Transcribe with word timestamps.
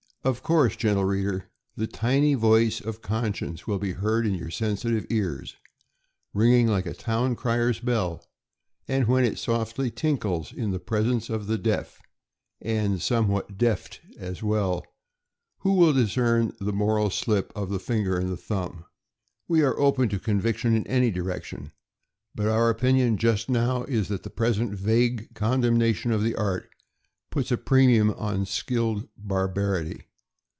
Of 0.23 0.43
course, 0.43 0.75
gentle 0.75 1.05
reader, 1.05 1.49
the 1.75 1.87
tiny 1.87 2.35
voice 2.35 2.79
of 2.79 3.01
conscience 3.01 3.65
will 3.65 3.79
be 3.79 3.93
heard 3.93 4.27
in 4.27 4.35
your 4.35 4.51
sensitive 4.51 5.07
ears, 5.09 5.55
ringing 6.31 6.67
like 6.67 6.85
a 6.85 6.93
town 6.93 7.35
crier's 7.35 7.79
bell; 7.79 8.23
and 8.87 9.07
when 9.07 9.25
it 9.25 9.39
softly 9.39 9.89
tinkles 9.89 10.53
in 10.53 10.69
the 10.69 10.79
presence 10.79 11.31
of 11.31 11.47
the 11.47 11.57
deaf, 11.57 11.99
and 12.61 13.01
somewhat 13.01 13.57
deft 13.57 13.99
as 14.15 14.43
well, 14.43 14.85
who 15.61 15.73
will 15.73 15.91
discern 15.91 16.55
the 16.59 16.71
moral 16.71 17.09
slip 17.09 17.51
of 17.55 17.71
the 17.71 17.79
finger 17.79 18.15
and 18.19 18.39
thumb? 18.39 18.85
We 19.47 19.63
are 19.63 19.75
open 19.79 20.07
to 20.09 20.19
conviction 20.19 20.75
in 20.75 20.85
any 20.85 21.09
direction, 21.09 21.71
but 22.35 22.45
our 22.45 22.69
opinion 22.69 23.17
just 23.17 23.49
now 23.49 23.85
is 23.85 24.07
that 24.09 24.21
the 24.21 24.29
present 24.29 24.75
vague 24.75 25.33
condemnation 25.33 26.11
of 26.11 26.21
the 26.21 26.35
art 26.35 26.69
puts 27.31 27.51
a 27.51 27.57
premium 27.57 28.11
on 28.11 28.45
skilled 28.45 29.07
bar 29.17 29.51
barity. 29.51 30.03